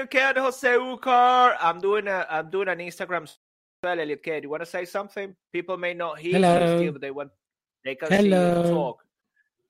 [0.00, 1.56] Elliot and Jose Ucar.
[1.60, 3.30] I'm doing a I'm doing an Instagram
[3.82, 4.22] well, Elliot.
[4.22, 5.34] Do you want to say something?
[5.52, 6.72] People may not hear Hello.
[6.74, 7.30] you still, but they want
[7.84, 8.70] they can see you Hello.
[8.70, 9.04] talk.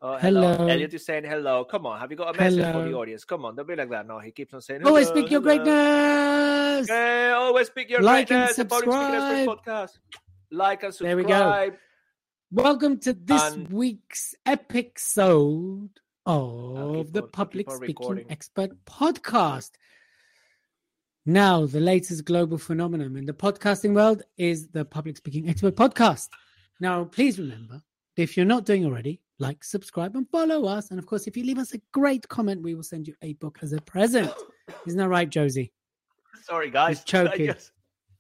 [0.03, 0.55] Oh, hello.
[0.55, 0.67] Hello.
[0.69, 1.65] Elliot is saying hello.
[1.65, 3.25] Come on, have you got a message for the audience?
[3.25, 4.07] Come on, don't be like that.
[4.07, 6.89] No, he keeps on saying Always speak your greatness.
[6.91, 8.57] Always speak your Like and greatness.
[8.57, 9.49] The Public subscribe.
[9.49, 9.99] Podcast.
[10.51, 11.09] Like and subscribe.
[11.09, 11.77] There we go.
[12.53, 15.91] Welcome to this And- week's episode
[16.27, 18.27] of the on- I'll keep Public Speaking recording.
[18.31, 19.73] Expert Podcast.
[21.31, 26.29] Now, the latest global phenomenon in the podcasting world is the Public Speaking Expert Podcast.
[26.81, 27.81] Now, please remember,
[28.17, 30.91] if you're not doing already, like, subscribe, and follow us.
[30.91, 33.35] And of course, if you leave us a great comment, we will send you a
[33.35, 34.33] book as a present.
[34.89, 35.73] Isn't that right, Josie?
[36.43, 36.99] Sorry, guys.
[36.99, 37.47] He's choking.
[37.55, 37.71] Just-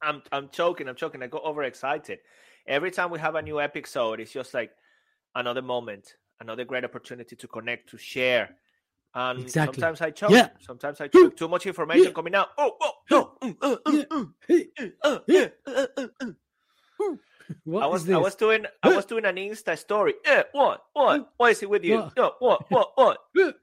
[0.00, 0.88] I'm I'm choking.
[0.88, 1.20] I'm choking.
[1.20, 2.20] I got overexcited.
[2.68, 4.70] Every time we have a new episode, it's just like
[5.34, 8.54] another moment, another great opportunity to connect, to share.
[9.14, 9.74] And Exactly.
[9.80, 10.30] sometimes I choke.
[10.30, 10.48] Yeah.
[10.60, 11.36] Sometimes I choke.
[11.36, 12.12] Too much information Yeah.
[12.12, 12.48] coming out.
[12.56, 12.76] Oh,
[13.10, 13.80] oh, no.
[13.90, 14.04] Yeah.
[14.46, 14.68] Hey,
[15.26, 15.48] Yeah.
[17.64, 18.08] what I was?
[18.08, 20.14] I was doing I was doing an Insta story.
[20.24, 20.82] Yeah, what?
[20.92, 21.32] What?
[21.36, 21.96] What is it with you?
[21.98, 22.16] What?
[22.16, 22.70] No, what?
[22.70, 22.90] What?
[22.94, 23.18] What?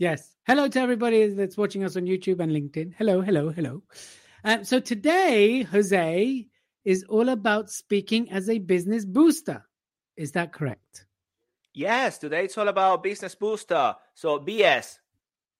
[0.00, 0.36] Yes.
[0.46, 2.94] Hello to everybody that's watching us on YouTube and LinkedIn.
[2.96, 3.82] Hello, hello, hello.
[4.44, 6.46] Um, so today, Jose
[6.84, 9.64] is all about speaking as a business booster.
[10.16, 11.06] Is that correct?
[11.78, 13.94] Yes, today it's all about business booster.
[14.12, 14.98] So BS.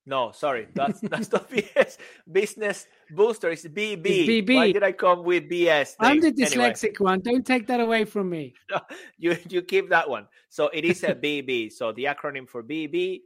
[0.04, 1.96] No, sorry, that's that's not BS.
[2.32, 4.02] Business booster is BB.
[4.04, 4.54] It's BB.
[4.56, 5.94] Why did I come with BS?
[6.00, 6.46] I'm the thing?
[6.46, 7.20] Anyway, dyslexic one.
[7.20, 8.52] Don't take that away from me.
[9.18, 10.26] you you keep that one.
[10.48, 11.70] So it is a BB.
[11.70, 13.20] So the acronym for BB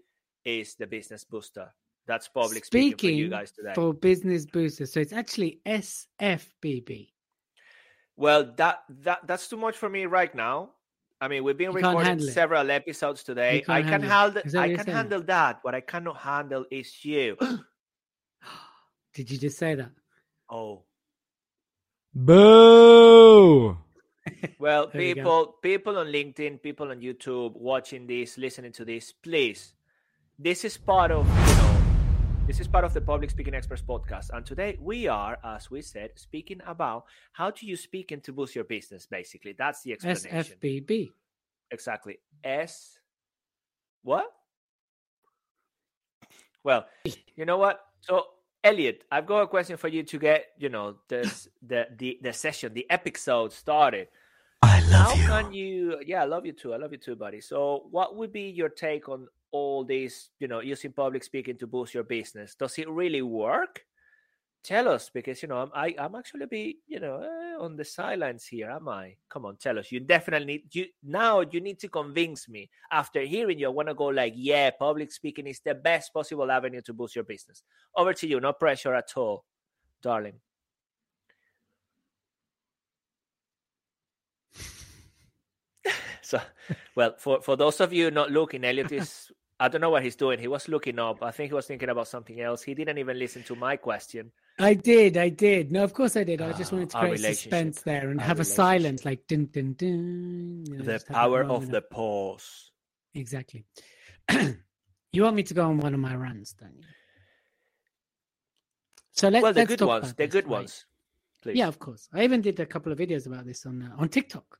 [0.44, 1.72] is the business booster.
[2.06, 3.72] That's public speaking, for you guys today.
[3.74, 4.84] for business booster.
[4.84, 7.08] So it's actually SFBB.
[8.16, 10.72] Well, that that that's too much for me right now.
[11.22, 13.62] I mean, we've been You recording several episodes today.
[13.68, 14.96] I can't can handle handle that what I can saying?
[14.96, 15.58] handle that.
[15.62, 17.36] What I cannot handle is you.
[19.14, 19.90] Did you just say that?
[20.50, 20.82] oh.
[22.12, 23.78] Boo!
[24.58, 29.12] Well, There you people, people on LinkedIn, people on YouTube watching this, listening to this,
[29.12, 29.74] please.
[30.38, 31.71] This is part of you know,
[32.46, 35.80] this is part of the Public Speaking Experts podcast, and today we are, as we
[35.80, 39.06] said, speaking about how do you speak and to boost your business.
[39.06, 40.56] Basically, that's the explanation.
[40.60, 41.10] SFBB.
[41.70, 42.18] Exactly.
[42.42, 42.98] S.
[44.02, 44.26] What?
[46.64, 46.86] Well,
[47.36, 47.80] you know what?
[48.00, 48.26] So,
[48.64, 52.32] Elliot, I've got a question for you to get, you know, this the the the
[52.32, 54.08] session, the episode started.
[54.62, 56.00] I How can you?
[56.04, 56.74] Yeah, I love you too.
[56.74, 57.40] I love you too, buddy.
[57.40, 60.30] So, what would be your take on all this?
[60.40, 62.54] You know, using public speaking to boost your business.
[62.56, 63.84] Does it really work?
[64.64, 67.84] Tell us, because you know, I'm I, I'm actually be you know eh, on the
[67.84, 68.70] sidelines here.
[68.70, 69.16] Am I?
[69.28, 69.90] Come on, tell us.
[69.90, 71.40] You definitely need you now.
[71.40, 72.70] You need to convince me.
[72.92, 76.48] After hearing you, I want to go like, yeah, public speaking is the best possible
[76.48, 77.64] avenue to boost your business.
[77.96, 78.38] Over to you.
[78.38, 79.44] No pressure at all,
[80.00, 80.34] darling.
[86.24, 86.40] So,
[86.94, 89.32] well, for for those of you not looking, Elliot is.
[89.60, 90.38] I don't know what he's doing.
[90.38, 91.22] He was looking up.
[91.22, 92.62] I think he was thinking about something else.
[92.62, 94.32] He didn't even listen to my question.
[94.58, 95.70] I did, I did.
[95.72, 96.40] No, of course I did.
[96.42, 99.46] I just Ah, wanted to create suspense there and Our have a silence, like dun
[99.46, 100.64] dun dun.
[100.68, 102.72] you know, The power of the pause.
[103.14, 103.64] exactly.
[105.12, 106.84] you want me to go on one of my runs, don't you?
[109.12, 110.04] So let, well, the let's good talk ones.
[110.06, 110.86] about The good ones.
[111.42, 111.56] Please.
[111.56, 112.08] Yeah, of course.
[112.12, 114.58] I even did a couple of videos about this on uh, on TikTok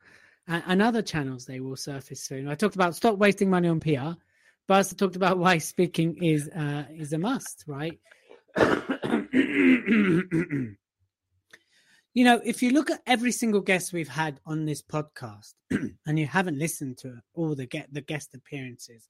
[0.49, 1.47] and, and other channels.
[1.47, 2.49] They will surface soon.
[2.49, 4.13] I talked about stop wasting money on PR,
[4.69, 7.99] but talked about why speaking is uh, is a must, right?
[12.15, 16.19] you know, if you look at every single guest we've had on this podcast, and
[16.19, 19.09] you haven't listened to all the get the guest appearances,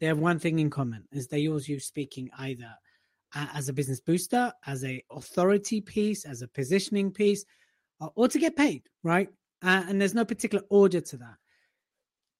[0.00, 2.72] they have one thing in common: is they always use speaking either
[3.34, 7.44] a- as a business booster, as a authority piece, as a positioning piece,
[8.00, 9.28] or, or to get paid, right?
[9.62, 11.36] Uh, and there's no particular order to that.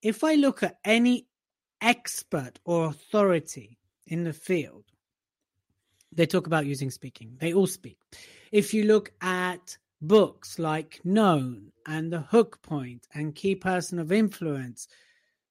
[0.02, 1.28] If I look at any
[1.82, 4.84] expert or authority in the field,
[6.12, 7.36] they talk about using speaking.
[7.38, 7.98] They all speak.
[8.50, 14.12] If you look at books like Known and The Hook Point and Key Person of
[14.12, 14.88] Influence,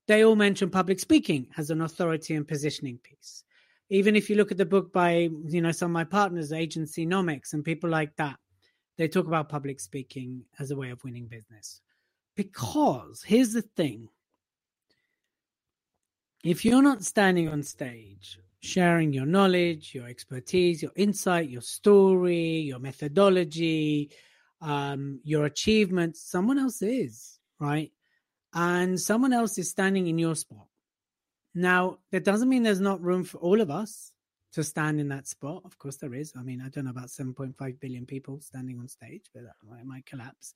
[0.08, 3.44] they all mention public speaking as an authority and positioning piece.
[3.92, 7.54] even if you look at the book by you know some of my partners Agencynomics
[7.54, 8.38] and people like that
[8.98, 11.82] they talk about public speaking as a way of winning business
[12.36, 14.08] because here's the thing
[16.44, 22.60] if you're not standing on stage sharing your knowledge your expertise your insight your story
[22.60, 24.12] your methodology
[24.62, 27.92] um, your achievements someone else is right
[28.54, 30.68] and someone else is standing in your spot
[31.54, 34.14] now, that doesn't mean there's not room for all of us
[34.54, 35.64] to stand in that spot.
[35.66, 36.34] Of course, there is.
[36.38, 39.86] I mean, I don't know about 7.5 billion people standing on stage, but that might,
[39.86, 40.54] might collapse.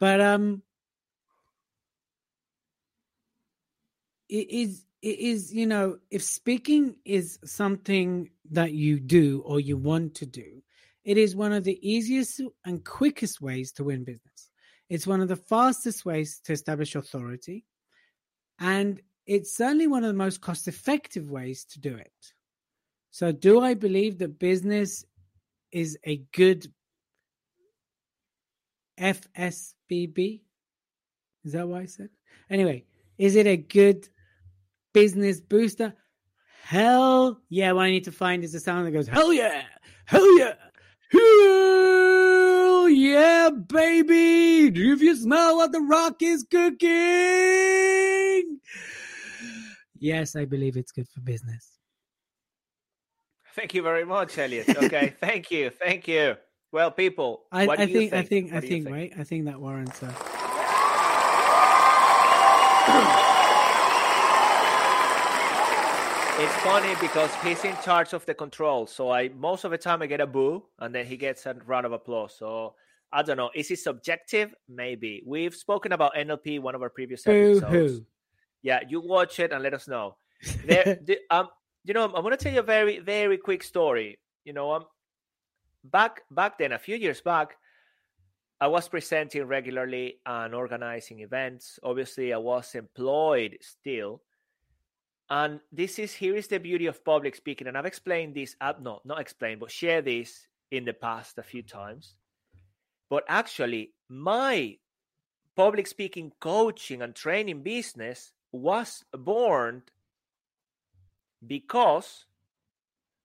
[0.00, 0.62] But um,
[4.28, 9.76] it is it is you know if speaking is something that you do or you
[9.76, 10.62] want to do
[11.04, 14.50] it is one of the easiest and quickest ways to win business
[14.88, 17.64] it's one of the fastest ways to establish authority
[18.58, 22.12] and it's certainly one of the most cost effective ways to do it.
[23.10, 25.04] So, do I believe that business
[25.70, 26.66] is a good
[28.98, 30.40] FSBB?
[31.44, 32.08] Is that what I said?
[32.50, 32.84] Anyway,
[33.18, 34.08] is it a good
[34.92, 35.94] business booster?
[36.62, 37.72] Hell yeah.
[37.72, 39.62] What I need to find is the sound that goes, hell yeah,
[40.06, 40.54] hell yeah,
[41.10, 44.68] hell yeah, baby.
[44.68, 46.88] If you smell what the rock is cooking.
[49.98, 51.68] Yes, I believe it's good for business.
[53.54, 54.68] Thank you very much, Elliot.
[54.82, 56.36] Okay, thank you, thank you.
[56.72, 59.12] Well, people, I, I think, think, I think, what I think, think, right?
[59.18, 60.08] I think that warrants a.
[66.42, 68.88] It's funny because he's in charge of the control.
[68.88, 71.54] So I most of the time I get a boo, and then he gets a
[71.66, 72.34] round of applause.
[72.36, 72.74] So
[73.12, 73.50] I don't know.
[73.54, 74.52] Is it subjective?
[74.68, 75.22] Maybe.
[75.24, 77.60] We've spoken about NLP one of our previous episodes.
[77.60, 78.06] Boo-hoo.
[78.60, 80.16] Yeah, you watch it and let us know.
[80.66, 81.46] There, the, um,
[81.84, 84.18] you know, I'm going to tell you a very, very quick story.
[84.44, 84.86] You know, um,
[85.84, 87.54] back back then, a few years back,
[88.60, 91.78] I was presenting regularly and organizing events.
[91.84, 94.22] Obviously, I was employed still.
[95.32, 97.66] And this is here is the beauty of public speaking.
[97.66, 101.42] And I've explained this, uh, no, not explained, but share this in the past a
[101.42, 102.16] few times.
[103.08, 104.76] But actually, my
[105.56, 109.82] public speaking coaching and training business was born
[111.46, 112.26] because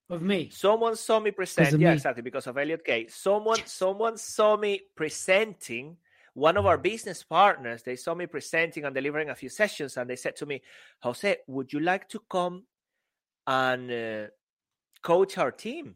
[0.10, 0.50] Of me.
[0.50, 1.94] someone saw me present yeah me.
[1.96, 3.08] exactly because of elliot Kay.
[3.08, 5.98] someone someone saw me presenting
[6.38, 10.10] one of our business partners they saw me presenting and delivering a few sessions and
[10.10, 10.62] they said to me
[11.02, 12.64] jose would you like to come
[13.48, 14.28] and uh,
[15.02, 15.96] coach our team?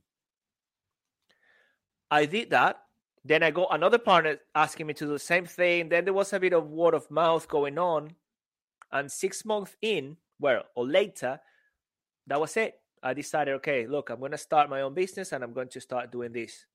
[2.09, 2.77] I did that.
[3.23, 5.89] Then i got another partner asking me to do the same thing.
[5.89, 8.15] Then there was a bit of word of mouth going on.
[8.91, 11.39] And six months in well or later
[12.27, 12.75] that was it.
[13.03, 15.81] I decided, okay, look, I'm going to start my own business and I'm going to
[15.81, 16.65] start doing this.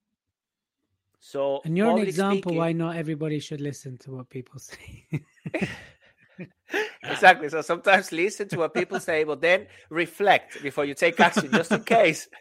[1.20, 5.06] So, And you're an example speaking- why not everybody should listen to what people say.
[7.02, 7.48] exactly.
[7.48, 11.72] So sometimes listen to what people say, but then reflect before you take action, just
[11.72, 12.28] in case.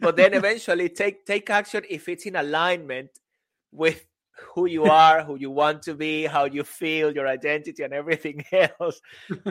[0.00, 3.10] But then eventually take take action if it's in alignment
[3.70, 4.04] with
[4.54, 8.44] who you are, who you want to be, how you feel, your identity, and everything
[8.80, 9.00] else.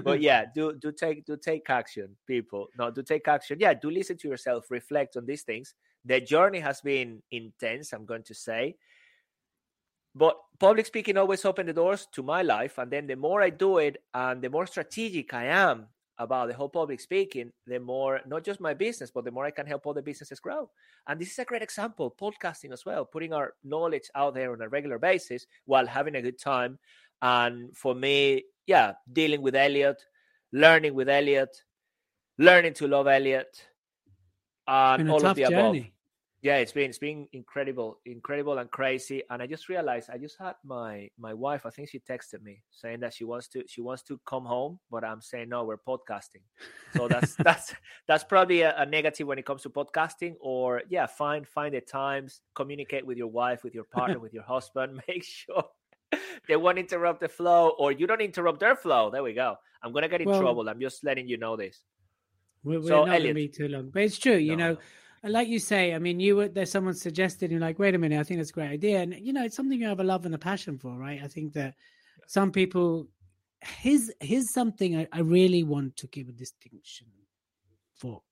[0.03, 2.67] But yeah, do do take do take action, people.
[2.77, 3.57] No, do take action.
[3.59, 5.73] Yeah, do listen to yourself, reflect on these things.
[6.05, 8.75] The journey has been intense, I'm going to say.
[10.13, 12.77] But public speaking always opened the doors to my life.
[12.77, 15.87] And then the more I do it and the more strategic I am
[16.21, 19.51] about the whole public speaking, the more not just my business, but the more I
[19.51, 20.69] can help other businesses grow.
[21.07, 24.61] And this is a great example, podcasting as well, putting our knowledge out there on
[24.61, 26.77] a regular basis while having a good time.
[27.21, 30.01] And for me, yeah, dealing with Elliot,
[30.53, 31.63] learning with Elliot,
[32.37, 33.67] learning to love Elliot,
[34.67, 35.93] and all of the above journey.
[36.43, 40.37] Yeah it's been it's been incredible incredible and crazy and i just realized i just
[40.39, 43.79] had my my wife i think she texted me saying that she wants to she
[43.81, 46.41] wants to come home but i'm saying no we're podcasting
[46.95, 47.75] so that's that's
[48.07, 51.81] that's probably a, a negative when it comes to podcasting or yeah find find the
[51.81, 55.63] times communicate with your wife with your partner with your husband make sure
[56.47, 59.93] they won't interrupt the flow or you don't interrupt their flow there we go i'm
[59.93, 61.83] gonna get in Well- trouble i'm just letting you know this
[62.63, 64.37] We're, we're So, not Elliot- to be too long, but it's true.
[64.37, 64.77] You know, no.
[65.23, 68.19] Like you say, I mean, you were there's someone suggested, you're like, wait a minute,
[68.19, 70.25] I think that's a great idea, and you know, it's something you have a love
[70.25, 71.21] and a passion for, right?
[71.23, 71.75] I think that
[72.27, 73.07] some people,
[73.61, 77.07] here's here's something I, I really want to give a distinction
[77.95, 78.23] for.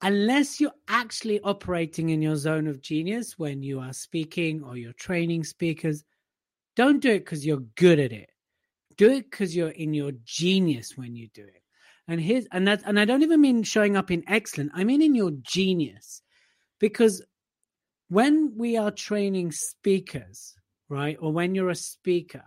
[0.00, 4.92] Unless you're actually operating in your zone of genius when you are speaking or you're
[4.92, 6.04] training speakers,
[6.76, 8.30] don't do it because you're good at it.
[8.96, 11.63] Do it because you're in your genius when you do it.
[12.06, 14.72] And his and that and I don't even mean showing up in excellent.
[14.74, 16.22] I mean in your genius.
[16.78, 17.22] Because
[18.08, 20.54] when we are training speakers,
[20.88, 21.16] right?
[21.20, 22.44] Or when you're a speaker,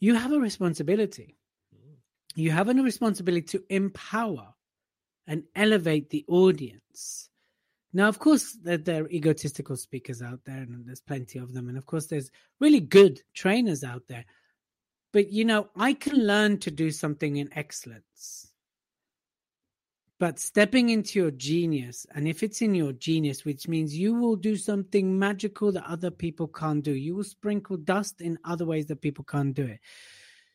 [0.00, 1.36] you have a responsibility.
[1.74, 1.96] Mm.
[2.34, 4.54] You have a responsibility to empower
[5.26, 7.30] and elevate the audience.
[7.92, 11.68] Now, of course, there, there, are egotistical speakers out there, and there's plenty of them.
[11.68, 14.24] And of course, there's really good trainers out there.
[15.14, 18.50] But, you know, I can learn to do something in excellence.
[20.18, 24.34] But stepping into your genius, and if it's in your genius, which means you will
[24.34, 28.86] do something magical that other people can't do, you will sprinkle dust in other ways
[28.86, 29.78] that people can't do it.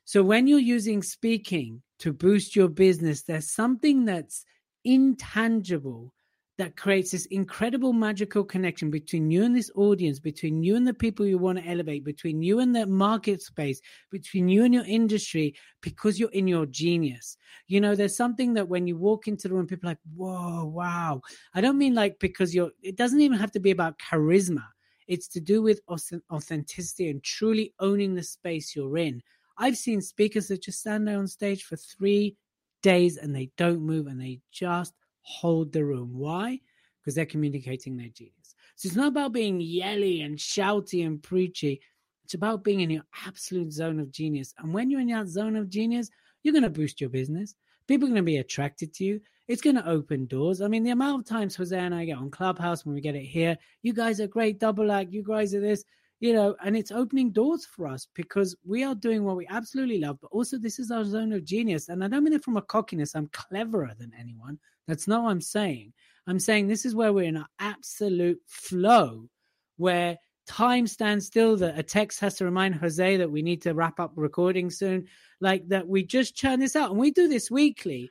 [0.04, 4.44] So when you're using speaking to boost your business, there's something that's
[4.84, 6.14] intangible
[6.60, 10.94] that creates this incredible magical connection between you and this audience, between you and the
[10.94, 13.80] people you want to elevate, between you and the market space,
[14.12, 17.38] between you and your industry, because you're in your genius.
[17.68, 21.22] You know, there's something that when you walk into the room, people like, whoa, wow.
[21.54, 24.66] I don't mean like because you're, it doesn't even have to be about charisma.
[25.08, 29.24] It's to do with authenticity and truly owning the space you're in.
[29.58, 32.36] I've seen speakers that just stand there on stage for three
[32.82, 36.12] days and they don't move and they just hold the room.
[36.14, 36.60] Why?
[37.02, 38.56] Because they're communicating their genius.
[38.76, 41.82] So it's not about being yelly and shouty and preachy.
[42.26, 44.54] It's about being in your absolute zone of genius.
[44.60, 46.10] And when you're in that zone of genius,
[46.44, 47.56] you're going to boost your business.
[47.88, 49.22] People are going to be attracted to you.
[49.48, 50.62] It's going to open doors.
[50.62, 53.16] I mean, the amount of times Jose and I get on Clubhouse when we get
[53.16, 55.12] it here, you guys are great double act.
[55.12, 55.84] You guys are this,
[56.20, 60.00] you know, and it's opening doors for us because we are doing what we absolutely
[60.00, 60.18] love.
[60.22, 61.88] But also, this is our zone of genius.
[61.88, 63.16] And I don't mean it from a cockiness.
[63.16, 64.60] I'm cleverer than anyone.
[64.88, 65.94] That's not what I'm saying.
[66.28, 69.30] I'm saying this is where we're in an absolute flow
[69.78, 73.74] where time stands still that a text has to remind Jose that we need to
[73.74, 75.08] wrap up recording soon.
[75.40, 78.10] Like that we just churn this out and we do this weekly.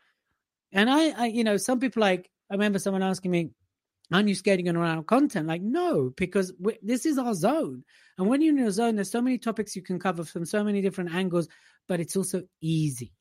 [0.72, 3.50] And I, I you know, some people like, I remember someone asking me,
[4.12, 5.46] aren't you out of content?
[5.46, 7.84] Like, no, because we, this is our zone.
[8.16, 10.64] And when you're in your zone, there's so many topics you can cover from so
[10.64, 11.48] many different angles,
[11.86, 13.12] but it's also easy.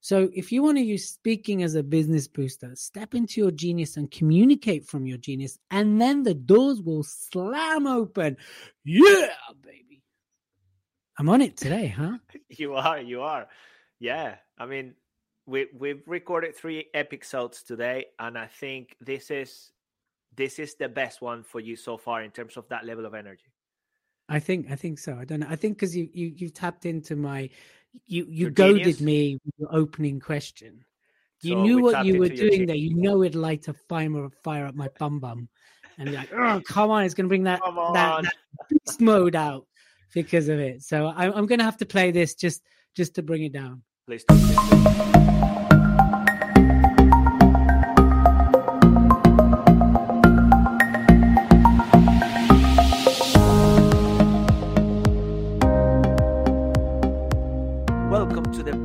[0.00, 3.96] So if you want to use speaking as a business booster, step into your genius
[3.96, 8.36] and communicate from your genius, and then the doors will slam open.
[8.84, 9.28] Yeah,
[9.60, 10.02] baby.
[11.18, 12.18] I'm on it today, huh?
[12.48, 13.48] you are, you are.
[13.98, 14.36] Yeah.
[14.56, 14.94] I mean,
[15.46, 19.72] we we've recorded three episodes today, and I think this is
[20.38, 23.12] this is the best one for you so far in terms of that level of
[23.12, 23.52] energy.
[24.28, 25.18] I think I think so.
[25.20, 25.48] I don't know.
[25.50, 27.50] I think because you you you tapped into my
[28.06, 29.00] you you goaded genius.
[29.00, 30.84] me with your opening question.
[31.40, 32.76] You so knew what you were doing there.
[32.76, 35.48] You know it'd light a fire a fire up my bum bum,
[35.98, 38.32] and like, oh come on, it's gonna bring that that, that
[38.68, 39.66] beast mode out
[40.14, 40.82] because of it.
[40.82, 42.62] So I, I'm gonna have to play this just
[42.94, 43.82] just to bring it down.
[44.06, 44.24] Please.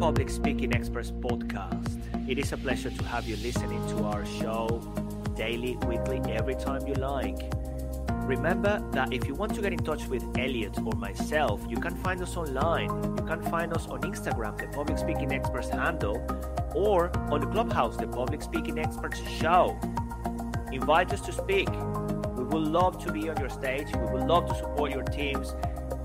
[0.03, 1.97] Public Speaking Experts podcast.
[2.29, 4.67] It is a pleasure to have you listening to our show
[5.37, 7.37] daily, weekly, every time you like.
[8.27, 11.95] Remember that if you want to get in touch with Elliot or myself, you can
[12.03, 12.89] find us online.
[13.17, 16.17] You can find us on Instagram, the Public Speaking Experts handle,
[16.75, 19.79] or on the Clubhouse, the Public Speaking Experts show.
[20.73, 21.69] Invite us to speak.
[22.35, 23.87] We would love to be on your stage.
[23.95, 25.55] We would love to support your teams.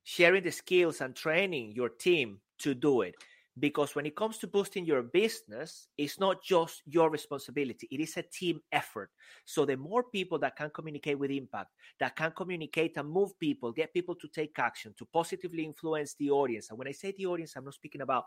[0.03, 3.13] sharing the skills and training your team to do it.
[3.59, 8.15] Because when it comes to boosting your business it's not just your responsibility it is
[8.15, 9.09] a team effort.
[9.43, 13.73] So the more people that can communicate with impact that can communicate and move people
[13.73, 17.25] get people to take action to positively influence the audience and when i say the
[17.25, 18.23] audience i'm not speaking about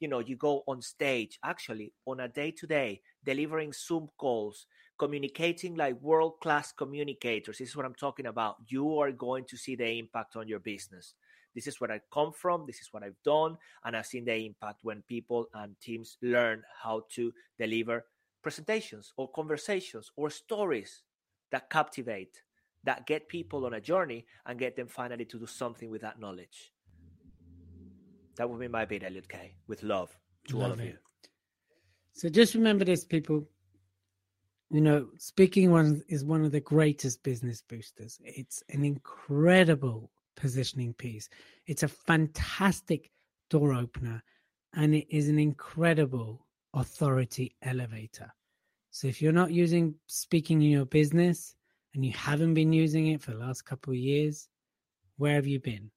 [0.00, 4.66] you know you go on stage actually on a day to day delivering zoom calls
[4.98, 9.56] communicating like world class communicators this is what i'm talking about you are going to
[9.56, 11.14] see the impact on your business
[11.54, 14.34] this is where i come from this is what i've done and i've seen the
[14.34, 18.04] impact when people and teams learn how to deliver
[18.42, 21.02] presentations or conversations or stories
[21.50, 22.42] that captivate
[22.84, 26.20] that get people on a journey and get them finally to do something with that
[26.20, 26.72] knowledge
[28.36, 30.16] that would be my bit, Elliot Kay, with love
[30.48, 30.84] to love all of it.
[30.84, 30.96] you.
[32.12, 33.46] So just remember this, people.
[34.70, 38.18] You know, speaking one is one of the greatest business boosters.
[38.24, 41.28] It's an incredible positioning piece.
[41.66, 43.10] It's a fantastic
[43.48, 44.22] door opener,
[44.74, 48.32] and it is an incredible authority elevator.
[48.90, 51.54] So if you're not using speaking in your business
[51.94, 54.48] and you haven't been using it for the last couple of years,
[55.16, 55.90] where have you been?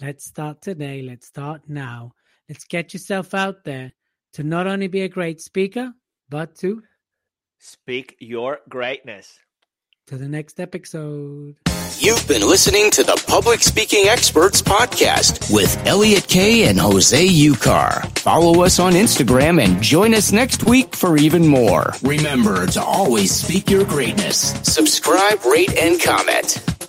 [0.00, 1.02] Let's start today.
[1.02, 2.14] Let's start now.
[2.48, 3.92] Let's get yourself out there
[4.32, 5.92] to not only be a great speaker,
[6.28, 6.82] but to
[7.60, 9.38] speak your greatness.
[10.08, 11.56] To the next episode.
[11.98, 18.18] You've been listening to the Public Speaking Experts Podcast with Elliot Kay and Jose Ucar.
[18.18, 21.92] Follow us on Instagram and join us next week for even more.
[22.02, 24.52] Remember to always speak your greatness.
[24.62, 26.79] Subscribe, rate, and comment.